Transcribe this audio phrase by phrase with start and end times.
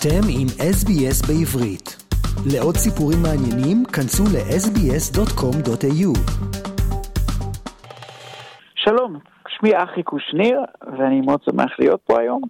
[0.00, 1.96] אתם עם SBS בעברית.
[2.52, 6.18] לעוד סיפורים מעניינים, כנסו ל-sbs.com.au.
[8.74, 9.18] שלום,
[9.48, 10.60] שמי אחי קושניר,
[10.98, 12.42] ואני מאוד שמח להיות פה היום.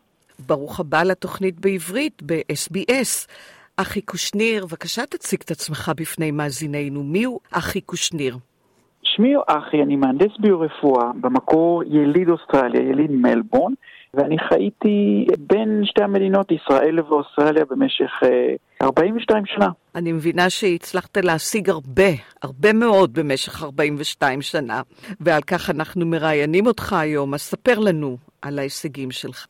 [0.46, 3.29] ברוך הבא לתוכנית בעברית ב-SBS.
[3.76, 7.03] אחי קושניר, בבקשה תציג את עצמך בפני מאזינינו.
[7.03, 8.36] מי הוא אחי קושניר?
[9.03, 13.72] שמי הוא אחי, אני מהנדס ביורפואה, במקור יליד אוסטרליה, יליד מלבורן,
[14.14, 19.68] ואני חייתי בין שתי המדינות, ישראל ואוסטרליה, במשך uh, 42 שנה.
[19.94, 22.11] אני מבינה שהצלחת להשיג הרבה,
[22.43, 24.82] הרבה מאוד במשך 42 שנה,
[25.21, 29.46] ועל כך אנחנו מראיינים אותך היום, אז ספר לנו על ההישגים שלך.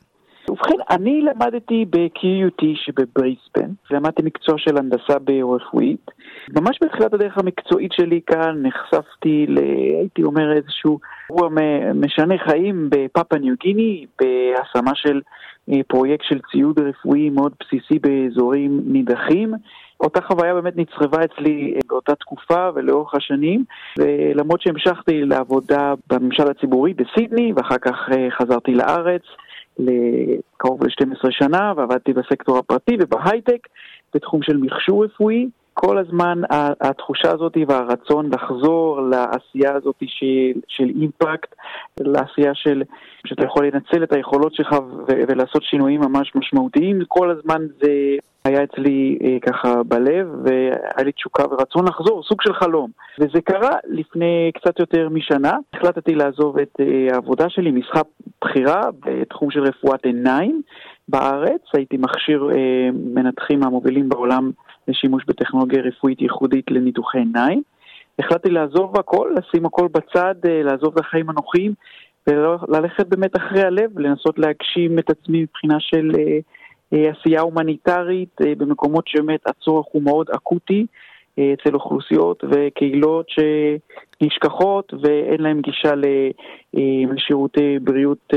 [0.50, 6.10] ובכן, אני למדתי ב-QUT שבבריסבן, למדתי מקצוע של הנדסה ברפואית.
[6.56, 9.58] ממש בתחילת הדרך המקצועית שלי כאן נחשפתי ל...
[9.98, 10.98] הייתי אומר איזשהו
[11.30, 11.48] אירוע
[11.94, 15.20] משנה חיים בפאפה ניו גיני, בהשמה של
[15.72, 19.54] אה, פרויקט של ציוד רפואי מאוד בסיסי באזורים נידחים.
[20.00, 23.64] אותה חוויה באמת נצרבה אצלי אה, באותה תקופה ולאורך השנים,
[23.98, 29.22] ולמרות שהמשכתי לעבודה בממשל הציבורי בסידני, ואחר כך אה, חזרתי לארץ.
[29.78, 33.68] לקרוב ל-12 שנה ועבדתי בסקטור הפרטי ובהייטק
[34.14, 35.48] בתחום של מכשור רפואי.
[35.80, 36.40] כל הזמן
[36.80, 41.54] התחושה הזאת והרצון לחזור לעשייה הזאת של, של אימפקט,
[42.00, 42.82] לעשייה של
[43.26, 44.76] שאתה יכול לנצל את היכולות שלך
[45.08, 47.90] ולעשות שינויים ממש משמעותיים, כל הזמן זה
[48.44, 52.90] היה אצלי אה, ככה בלב, והיה לי תשוקה ורצון לחזור, סוג של חלום.
[53.20, 55.52] וזה קרה לפני קצת יותר משנה.
[55.74, 58.04] החלטתי לעזוב את אה, העבודה שלי, משחק
[58.40, 60.62] בחירה בתחום של רפואת עיניים
[61.08, 61.62] בארץ.
[61.74, 64.50] הייתי מכשיר אה, מנתחים מהמובילים בעולם
[64.88, 67.62] לשימוש בטכנולוגיה רפואית ייחודית לניתוחי עיניים.
[68.18, 71.74] החלטתי לעזוב הכל, לשים הכל בצד, אה, לעזוב את החיים הנוחים
[72.26, 76.12] וללכת באמת אחרי הלב, לנסות להגשים את עצמי מבחינה של...
[76.18, 76.38] אה,
[76.92, 80.86] אה, עשייה הומניטרית במקומות שבאמת הצורך הוא מאוד אקוטי
[81.54, 85.92] אצל אוכלוסיות וקהילות שנשכחות ואין להם גישה
[87.14, 88.32] לשירותי בריאות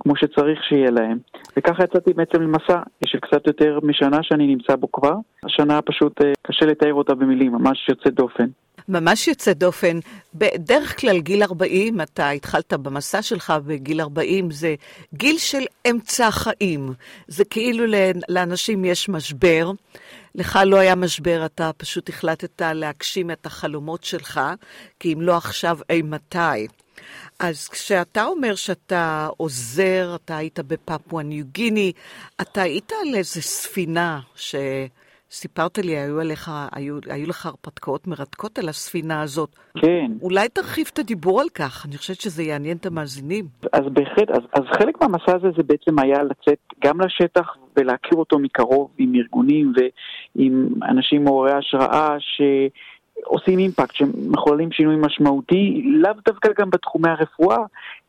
[0.00, 1.18] כמו שצריך שיהיה להם.
[1.56, 5.14] וככה יצאתי בעצם למסע של קצת יותר משנה שאני נמצא בו כבר.
[5.44, 8.46] השנה פשוט קשה לתאר אותה במילים, ממש יוצאת דופן.
[8.88, 9.98] ממש יוצא דופן.
[10.34, 14.74] בדרך כלל גיל 40, אתה התחלת במסע שלך בגיל 40, זה
[15.14, 16.92] גיל של אמצע החיים.
[17.28, 17.84] זה כאילו
[18.28, 19.70] לאנשים יש משבר.
[20.34, 24.40] לך לא היה משבר, אתה פשוט החלטת להגשים את החלומות שלך,
[25.00, 26.66] כי אם לא עכשיו, אי מתי.
[27.38, 31.92] אז כשאתה אומר שאתה עוזר, אתה היית בפפואה ניו גיני,
[32.40, 34.54] אתה היית על איזה ספינה ש...
[35.30, 39.56] סיפרת לי, היו, עליך, היו, היו לך הרפתקאות מרתקות על הספינה הזאת.
[39.78, 40.12] כן.
[40.22, 43.44] אולי תרחיב את הדיבור על כך, אני חושבת שזה יעניין את המאזינים.
[43.72, 48.38] אז בהחלט, אז, אז חלק מהמסע הזה זה בעצם היה לצאת גם לשטח ולהכיר אותו
[48.38, 49.72] מקרוב עם ארגונים
[50.36, 52.42] ועם אנשים מעוררי השראה ש...
[53.24, 57.58] עושים אימפקט, שמחוללים שינוי משמעותי, לאו דווקא גם בתחומי הרפואה,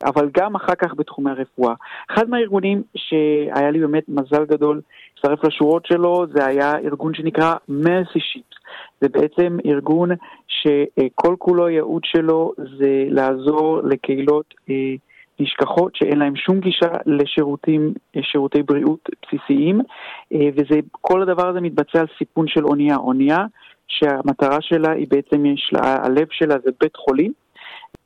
[0.05, 1.73] אבל גם אחר כך בתחומי הרפואה.
[2.11, 4.81] אחד מהארגונים שהיה לי באמת מזל גדול
[5.15, 8.55] להצטרף לשורות שלו, זה היה ארגון שנקרא Mercy Ships.
[9.01, 10.09] זה בעצם ארגון
[10.47, 14.93] שכל כולו הייעוד שלו זה לעזור לקהילות אה,
[15.39, 19.81] נשכחות שאין להם שום גישה לשירותים, שירותי בריאות בסיסיים,
[20.33, 22.95] אה, וזה, כל הדבר הזה מתבצע על סיפון של אונייה.
[22.95, 23.37] אונייה
[23.87, 27.33] שהמטרה שלה היא בעצם, יש לה, הלב שלה זה בית חולים.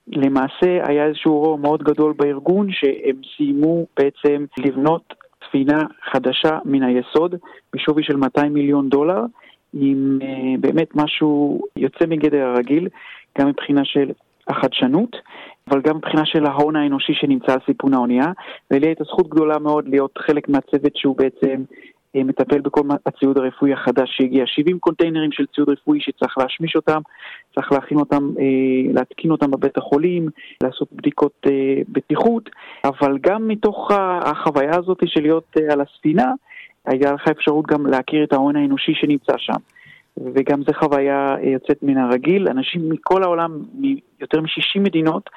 [0.07, 5.13] למעשה היה איזשהו אירוע מאוד גדול בארגון שהם סיימו בעצם לבנות
[5.47, 7.35] ספינה חדשה מן היסוד
[7.73, 9.21] בשווי של 200 מיליון דולר,
[9.73, 12.87] עם uh, באמת משהו יוצא מגדר הרגיל,
[13.39, 14.11] גם מבחינה של
[14.47, 15.15] החדשנות,
[15.69, 18.31] אבל גם מבחינה של ההון האנושי שנמצא על סיפון האונייה,
[18.71, 21.79] ולי הייתה זכות גדולה מאוד להיות חלק מהצוות שהוא בעצם אה,
[22.15, 24.43] מטפל בכל הציוד הרפואי החדש שהגיע.
[24.47, 27.01] 70 קונטיינרים של ציוד רפואי שצריך להשמיש אותם,
[27.55, 30.29] צריך להכין אותם, אה, להתקין אותם בבית החולים,
[30.63, 32.49] לעשות בדיקות אה, בטיחות,
[32.83, 33.91] אבל גם מתוך
[34.21, 36.33] החוויה הזאת של להיות על הספינה,
[36.85, 39.59] היה לך אפשרות גם להכיר את ההון האנושי שנמצא שם.
[40.33, 45.29] וגם זו חוויה יוצאת מן הרגיל, אנשים מכל העולם, מיותר מ-60 מדינות,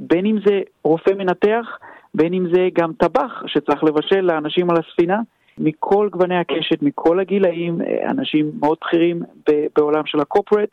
[0.00, 1.78] בין אם זה רופא מנתח,
[2.14, 5.20] בין אם זה גם טבח שצריך לבשל לאנשים על הספינה.
[5.58, 9.22] מכל גווני הקשת, מכל הגילאים, אה, אנשים מאוד בכירים
[9.76, 10.68] בעולם של הקופרט,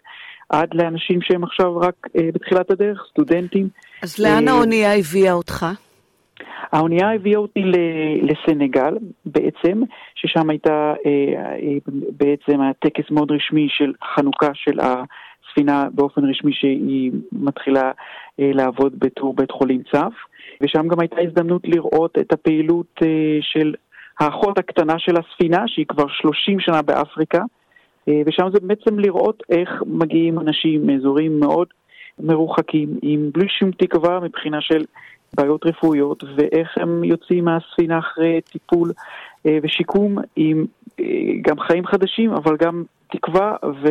[0.49, 3.69] עד לאנשים שהם עכשיו רק אה, בתחילת הדרך, סטודנטים.
[4.03, 5.65] אז לאן אה, האונייה הביאה אותך?
[6.71, 7.63] האונייה הביאה אותי
[8.21, 9.81] לסנגל בעצם,
[10.15, 10.93] ששם הייתה
[12.17, 17.91] בעצם הטקס מאוד רשמי של חנוכה של הספינה באופן רשמי שהיא מתחילה
[18.39, 20.13] לעבוד בתור בית חולים צף,
[20.61, 22.99] ושם גם הייתה הזדמנות לראות את הפעילות
[23.41, 23.73] של
[24.19, 27.43] האחות הקטנה של הספינה, שהיא כבר 30 שנה באפריקה,
[28.07, 31.67] ושם זה בעצם לראות איך מגיעים אנשים מאזורים מאוד
[32.19, 34.83] מרוחקים, עם בלי שום תקווה מבחינה של
[35.33, 38.91] בעיות רפואיות, ואיך הם יוצאים מהספינה אחרי טיפול
[39.45, 40.65] ושיקום עם
[41.41, 42.83] גם חיים חדשים, אבל גם
[43.13, 43.87] תקווה ו,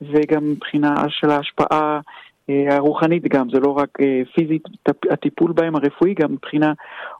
[0.00, 2.00] וגם מבחינה של ההשפעה אה,
[2.48, 4.62] הרוחנית גם, זה לא רק אה, פיזית,
[5.10, 6.72] הטיפול בהם הרפואי, גם מבחינה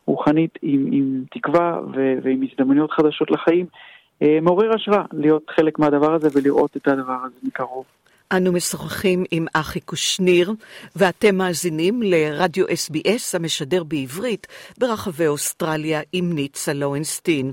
[0.07, 1.81] רוחנית עם, עם תקווה
[2.23, 3.67] ועם הזדמנויות חדשות לחיים,
[4.23, 7.85] אה, מעורר השראה להיות חלק מהדבר הזה ולראות את הדבר הזה מקרוב.
[8.33, 10.53] אנו משוחחים עם אחי קושניר,
[10.97, 14.47] ואתם מאזינים לרדיו SBS המשדר בעברית
[14.79, 17.53] ברחבי אוסטרליה עם ניצה לואנסטין.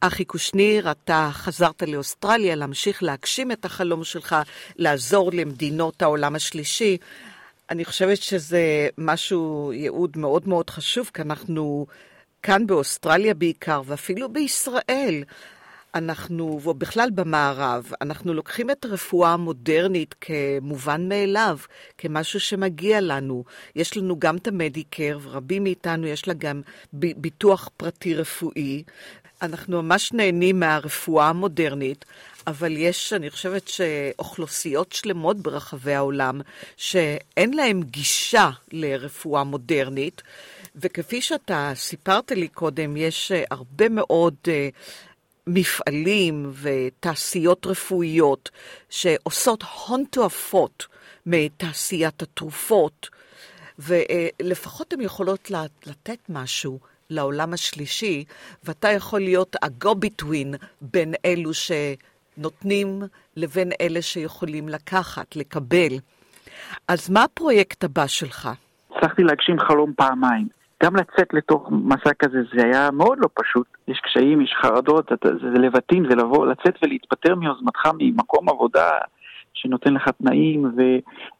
[0.00, 4.36] אחי קושניר, אתה חזרת לאוסטרליה להמשיך להגשים את החלום שלך,
[4.76, 6.96] לעזור למדינות העולם השלישי.
[7.70, 11.86] אני חושבת שזה משהו, ייעוד מאוד מאוד חשוב, כי אנחנו
[12.42, 15.24] כאן באוסטרליה בעיקר, ואפילו בישראל.
[15.94, 21.58] אנחנו, ובכלל במערב, אנחנו לוקחים את הרפואה המודרנית כמובן מאליו,
[21.98, 23.44] כמשהו שמגיע לנו.
[23.76, 26.60] יש לנו גם את המדיקר, ורבים מאיתנו יש לה גם
[26.92, 28.82] ביטוח פרטי רפואי,
[29.42, 32.04] אנחנו ממש נהנים מהרפואה המודרנית,
[32.46, 36.40] אבל יש, אני חושבת שאוכלוסיות שלמות ברחבי העולם
[36.76, 40.22] שאין להן גישה לרפואה מודרנית,
[40.76, 44.48] וכפי שאתה סיפרת לי קודם, יש אה, הרבה מאוד uh,
[45.46, 48.50] מפעלים ותעשיות רפואיות
[48.90, 50.86] שעושות הון תועפות
[51.26, 53.08] מתעשיית התרופות,
[53.78, 55.50] ולפחות הן יכולות
[55.86, 58.24] לתת משהו לעולם השלישי,
[58.64, 63.02] ואתה יכול להיות ה-go-between בין אלו שנותנים
[63.36, 65.92] לבין אלה שיכולים לקחת, לקבל.
[66.88, 68.48] אז מה הפרויקט הבא שלך?
[68.96, 70.48] הצלחתי להגשים חלום פעמיים.
[70.82, 73.66] גם לצאת לתוך מסע כזה זה היה מאוד לא פשוט.
[73.88, 78.90] יש קשיים, יש חרדות, זה לבטים, זה לבוא, לצאת ולהתפטר מיוזמתך ממקום עבודה
[79.54, 80.80] שנותן לך תנאים ו,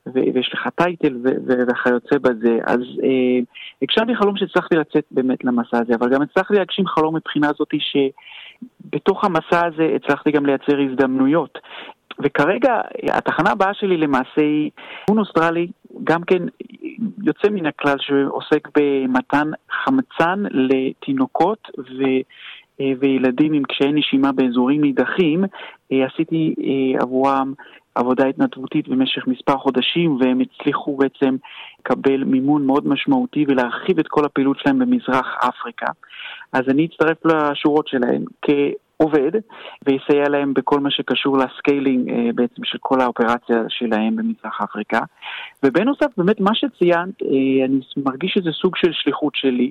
[0.06, 1.16] ו, ויש לך טייטל
[1.46, 2.58] וכיוצא בזה.
[2.66, 3.40] אז אה,
[3.82, 9.24] הגשמתי חלום שהצלחתי לצאת באמת למסע הזה, אבל גם הצלחתי להגשים חלום מבחינה זאתי שבתוך
[9.24, 11.58] המסע הזה הצלחתי גם לייצר הזדמנויות.
[12.22, 12.80] וכרגע
[13.12, 14.70] התחנה הבאה שלי למעשה היא
[15.10, 15.66] און אוסטרלי,
[16.04, 16.42] גם כן
[17.22, 22.02] יוצא מן הכלל שעוסק במתן חמצן לתינוקות ו...
[22.80, 25.44] אה, וילדים עם קשיי נשימה באזורים נידחים,
[25.92, 27.52] אה, עשיתי אה, עבורם
[27.94, 31.36] עבודה התנדבותית במשך מספר חודשים, והם הצליחו בעצם
[31.80, 35.86] לקבל מימון מאוד משמעותי ולהרחיב את כל הפעילות שלהם במזרח אפריקה.
[36.52, 39.30] אז אני אצטרף לשורות שלהם כעובד,
[39.86, 45.00] ויסייע להם בכל מה שקשור ל-scaling אה, בעצם של כל האופרציה שלהם במזרח אפריקה.
[45.62, 49.70] ובנוסף, באמת מה שציינת, אה, אני מרגיש שזה סוג של שליחות שלי,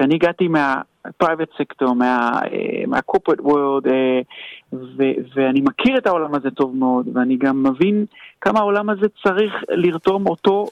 [0.00, 0.80] שאני הגעתי מה...
[1.16, 1.94] private sector,
[2.86, 4.20] מה-corporate world, אה,
[5.34, 8.04] ואני מכיר את העולם הזה טוב מאוד, ואני גם מבין
[8.40, 10.66] כמה העולם הזה צריך לרתום אותו,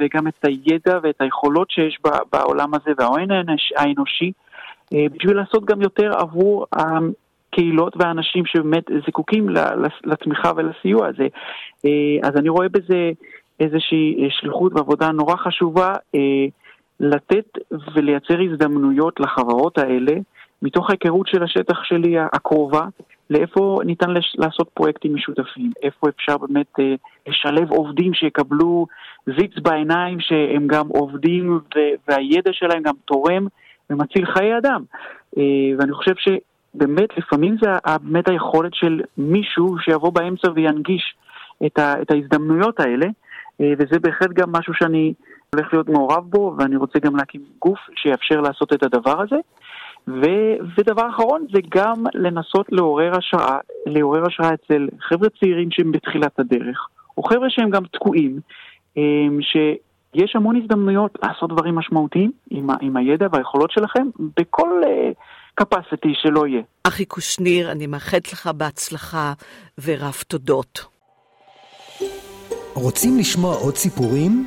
[0.00, 1.98] וגם את הידע ואת היכולות שיש
[2.32, 3.30] בעולם הזה, וההון
[3.76, 4.32] האנושי,
[4.94, 9.48] אה, בשביל לעשות גם יותר עבור הקהילות והאנשים שבאמת זקוקים
[10.04, 11.26] לתמיכה ולסיוע הזה.
[11.84, 13.10] אה, אז אני רואה בזה
[13.60, 15.92] איזושהי שליחות ועבודה נורא חשובה.
[17.00, 17.58] לתת
[17.94, 20.12] ולייצר הזדמנויות לחברות האלה,
[20.62, 22.86] מתוך ההיכרות של השטח שלי הקרובה,
[23.30, 26.94] לאיפה ניתן לש, לעשות פרויקטים משותפים, איפה אפשר באמת אה,
[27.26, 28.86] לשלב עובדים שיקבלו
[29.26, 31.60] זיץ בעיניים שהם גם עובדים
[32.08, 33.46] והידע שלהם גם תורם
[33.90, 34.82] ומציל חיי אדם.
[35.38, 35.42] אה,
[35.78, 37.70] ואני חושב שבאמת לפעמים זה
[38.02, 41.14] באמת היכולת של מישהו שיבוא באמצע וינגיש
[41.66, 43.06] את, ה, את ההזדמנויות האלה,
[43.60, 45.12] אה, וזה בהחלט גם משהו שאני
[45.54, 49.36] הולך להיות מעורב בו, ואני רוצה גם להקים גוף שיאפשר לעשות את הדבר הזה.
[50.08, 50.22] ו,
[50.78, 56.88] ודבר אחרון זה גם לנסות לעורר השראה, לעורר השראה אצל חבר'ה צעירים שהם בתחילת הדרך,
[57.16, 58.40] או חבר'ה שהם גם תקועים,
[58.96, 66.08] אמ, שיש המון הזדמנויות לעשות דברים משמעותיים עם, עם הידע והיכולות שלכם בכל uh, capacity
[66.12, 66.62] שלא יהיה.
[66.84, 69.32] אחי קושניר, אני מאחלת לך בהצלחה
[69.84, 70.84] ורב תודות.
[72.74, 74.46] רוצים לשמוע עוד סיפורים?